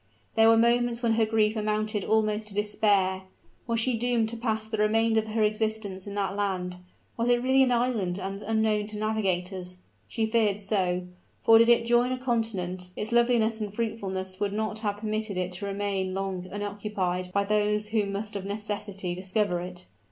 [0.33, 3.21] There were moments when her grief amounted almost to despair.
[3.67, 6.77] Was she doomed to pass the remainder of her existence in that land?
[7.17, 9.77] was it really an island and unknown to navigators?
[10.07, 11.03] She feared so:
[11.45, 15.51] for did it join a continent, its loveliness and fruitfulness would not have permitted it
[15.51, 19.85] to remain long unoccupied by those who must of necessity discover it.